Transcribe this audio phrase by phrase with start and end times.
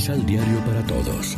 [0.00, 1.36] Misal Diario para Todos.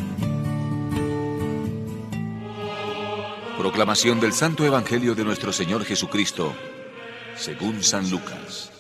[3.59, 6.55] Proclamación del Santo Evangelio de nuestro Señor Jesucristo,
[7.35, 8.71] según San Lucas.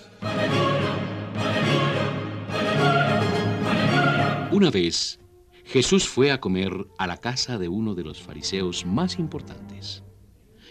[4.53, 5.19] Una vez,
[5.65, 10.05] Jesús fue a comer a la casa de uno de los fariseos más importantes.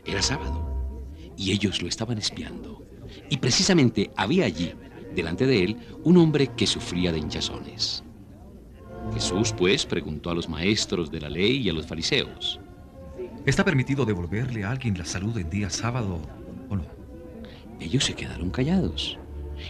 [0.06, 1.06] Era sábado
[1.36, 2.86] y ellos lo estaban espiando.
[3.30, 4.72] Y precisamente había allí,
[5.14, 8.06] delante de él, un hombre que sufría de hinchazones.
[9.14, 12.60] Jesús, pues, preguntó a los maestros de la ley y a los fariseos.
[13.46, 16.20] ¿Está permitido devolverle a alguien la salud en día sábado
[16.70, 16.86] o no?
[17.80, 19.18] Ellos se quedaron callados.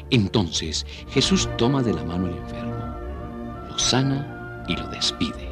[0.09, 5.49] Entonces Jesús toma de la mano al enfermo, lo sana y lo despide.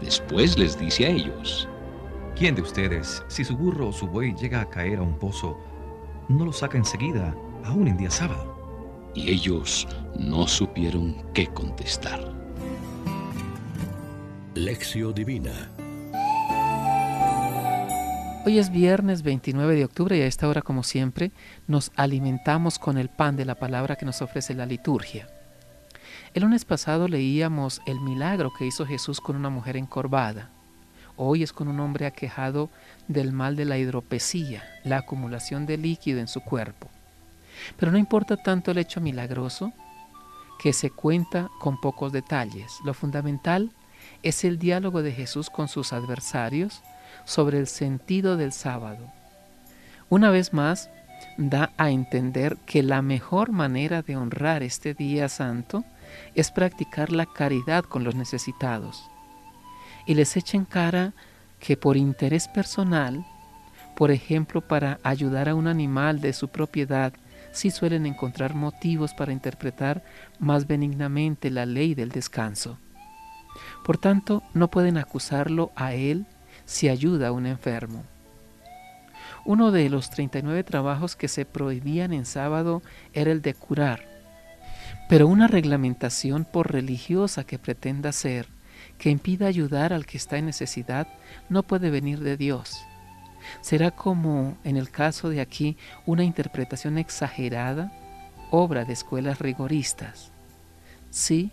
[0.00, 1.68] Después les dice a ellos,
[2.36, 5.58] ¿quién de ustedes, si su burro o su buey llega a caer a un pozo,
[6.28, 9.10] no lo saca enseguida, aún en día sábado?
[9.14, 9.86] Y ellos
[10.18, 12.41] no supieron qué contestar.
[14.54, 15.70] Lección Divina
[18.44, 21.30] Hoy es viernes 29 de octubre y a esta hora, como siempre,
[21.68, 25.28] nos alimentamos con el pan de la palabra que nos ofrece la liturgia.
[26.34, 30.50] El lunes pasado leíamos el milagro que hizo Jesús con una mujer encorvada.
[31.16, 32.68] Hoy es con un hombre aquejado
[33.06, 36.90] del mal de la hidropesía, la acumulación de líquido en su cuerpo.
[37.76, 39.72] Pero no importa tanto el hecho milagroso,
[40.62, 42.78] que se cuenta con pocos detalles.
[42.84, 43.72] Lo fundamental
[44.22, 46.82] es el diálogo de Jesús con sus adversarios,
[47.24, 49.10] sobre el sentido del sábado.
[50.08, 50.88] Una vez más,
[51.36, 55.84] da a entender que la mejor manera de honrar este día santo
[56.34, 59.08] es practicar la caridad con los necesitados.
[60.06, 61.12] Y les echa en cara
[61.58, 63.24] que por interés personal,
[63.96, 67.12] por ejemplo para ayudar a un animal de su propiedad,
[67.52, 70.02] sí suelen encontrar motivos para interpretar
[70.38, 72.78] más benignamente la ley del descanso.
[73.84, 76.26] Por tanto, no pueden acusarlo a él
[76.64, 78.04] si ayuda a un enfermo.
[79.44, 84.06] Uno de los 39 trabajos que se prohibían en sábado era el de curar,
[85.08, 88.46] pero una reglamentación por religiosa que pretenda ser,
[88.98, 91.08] que impida ayudar al que está en necesidad,
[91.48, 92.84] no puede venir de Dios.
[93.60, 95.76] Será como, en el caso de aquí,
[96.06, 97.92] una interpretación exagerada,
[98.50, 100.30] obra de escuelas rigoristas.
[101.10, 101.50] Sí,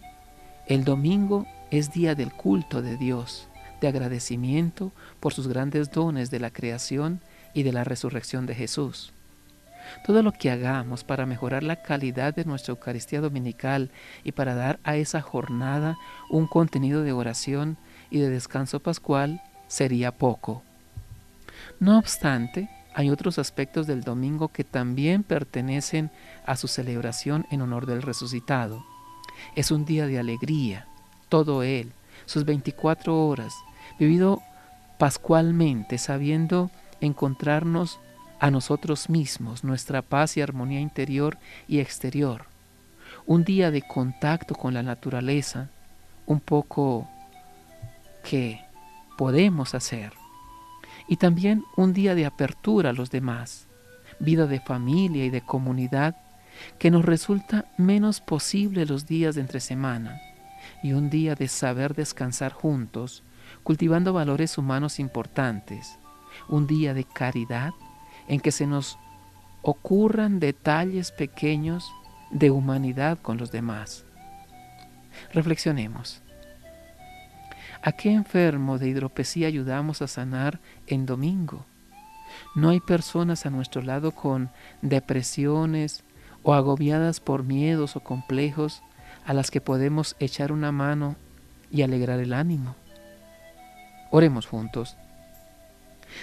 [0.67, 3.47] el domingo es día del culto de Dios,
[3.81, 7.21] de agradecimiento por sus grandes dones de la creación
[7.53, 9.13] y de la resurrección de Jesús.
[10.05, 13.91] Todo lo que hagamos para mejorar la calidad de nuestra Eucaristía Dominical
[14.23, 15.97] y para dar a esa jornada
[16.29, 17.77] un contenido de oración
[18.09, 20.63] y de descanso pascual sería poco.
[21.79, 26.11] No obstante, hay otros aspectos del domingo que también pertenecen
[26.45, 28.83] a su celebración en honor del resucitado.
[29.55, 30.87] Es un día de alegría,
[31.29, 31.93] todo él,
[32.25, 33.53] sus 24 horas,
[33.99, 34.41] vivido
[34.97, 37.99] pascualmente, sabiendo encontrarnos
[38.39, 41.37] a nosotros mismos, nuestra paz y armonía interior
[41.67, 42.45] y exterior.
[43.25, 45.69] Un día de contacto con la naturaleza,
[46.25, 47.07] un poco
[48.23, 48.61] que
[49.17, 50.18] podemos hacer.
[51.09, 53.67] Y también un día de apertura a los demás,
[54.19, 56.15] vida de familia y de comunidad,
[56.77, 60.21] que nos resulta menos posible los días de entre semana,
[60.83, 63.23] y un día de saber descansar juntos,
[63.63, 65.97] cultivando valores humanos importantes,
[66.47, 67.71] un día de caridad
[68.27, 68.99] en que se nos
[69.63, 71.91] ocurran detalles pequeños
[72.29, 74.05] de humanidad con los demás.
[75.33, 76.21] Reflexionemos.
[77.81, 81.65] ¿A qué enfermo de hidropesía ayudamos a sanar en domingo?
[82.55, 84.49] No hay personas a nuestro lado con
[84.81, 86.03] depresiones
[86.43, 88.81] o agobiadas por miedos o complejos
[89.25, 91.15] a las que podemos echar una mano
[91.71, 92.75] y alegrar el ánimo.
[94.11, 94.97] Oremos juntos.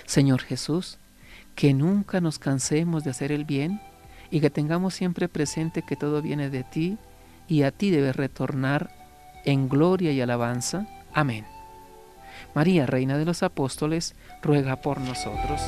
[0.05, 0.99] Señor Jesús,
[1.55, 3.81] que nunca nos cansemos de hacer el bien
[4.31, 6.99] y que tengamos siempre presente que todo viene de ti
[7.49, 8.91] y a ti debe retornar
[9.45, 10.87] en gloria y alabanza.
[11.17, 11.47] Amén.
[12.55, 15.63] María, Reina de los Apóstoles, ruega por nosotros.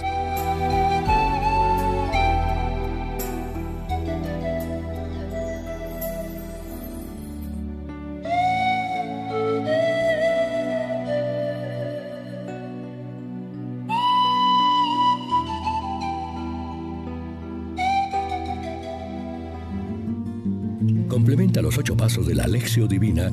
[21.08, 23.32] Complementa los ocho pasos de la Alexio Divina